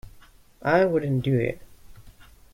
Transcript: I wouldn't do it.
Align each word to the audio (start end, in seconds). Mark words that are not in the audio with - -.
I 0.63 0.83
wouldn't 0.85 1.23
do 1.23 1.37
it. 1.37 1.61